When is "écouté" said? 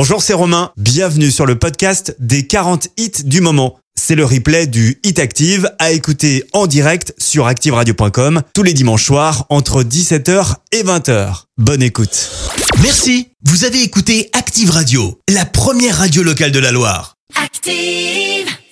13.82-14.30